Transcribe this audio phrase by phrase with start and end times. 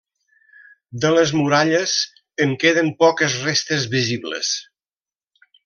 [1.03, 1.93] De les muralles,
[2.47, 4.53] en queden poques restes visibles.